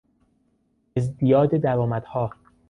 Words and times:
ازدیاد 0.97 1.55
درآمدها 1.57 2.29